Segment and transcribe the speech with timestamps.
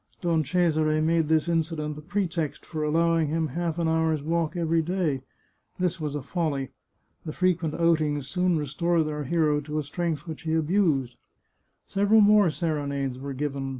[0.21, 4.81] Don Cesare made this incident a pretext for allowing him half an hour's walk every
[4.81, 5.21] day.
[5.77, 6.69] This was a folly.
[7.23, 11.17] The frequent outings soon restored our hero to a strength which he abused.
[11.85, 13.69] Several more serenades were given.